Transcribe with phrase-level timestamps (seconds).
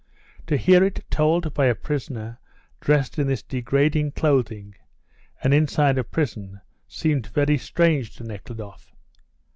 [0.47, 2.39] To hear it told by a prisoner
[2.79, 4.73] dressed in this degrading clothing,
[5.43, 8.95] and inside a prison, seemed very strange to Nekhludoff.